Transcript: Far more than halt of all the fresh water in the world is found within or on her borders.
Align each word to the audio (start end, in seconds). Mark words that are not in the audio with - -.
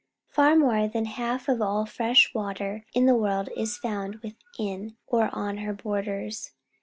Far 0.25 0.55
more 0.55 0.87
than 0.87 1.05
halt 1.05 1.47
of 1.47 1.61
all 1.61 1.85
the 1.85 1.91
fresh 1.91 2.33
water 2.33 2.87
in 2.95 3.05
the 3.05 3.13
world 3.13 3.49
is 3.55 3.77
found 3.77 4.15
within 4.23 4.97
or 5.05 5.29
on 5.31 5.57
her 5.57 5.73
borders. 5.73 6.53